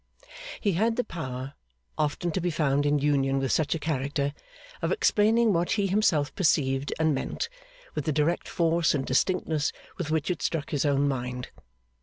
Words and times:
He 0.59 0.71
had 0.73 0.95
the 0.95 1.03
power, 1.03 1.53
often 1.95 2.31
to 2.31 2.41
be 2.41 2.49
found 2.49 2.87
in 2.87 2.97
union 2.97 3.37
with 3.37 3.51
such 3.51 3.75
a 3.75 3.79
character, 3.79 4.33
of 4.81 4.91
explaining 4.91 5.53
what 5.53 5.73
he 5.73 5.85
himself 5.85 6.33
perceived, 6.33 6.91
and 6.97 7.13
meant, 7.13 7.49
with 7.93 8.05
the 8.05 8.11
direct 8.11 8.49
force 8.49 8.95
and 8.95 9.05
distinctness 9.05 9.71
with 9.99 10.09
which 10.09 10.31
it 10.31 10.41
struck 10.41 10.71
his 10.71 10.85
own 10.85 11.07
mind. 11.07 11.49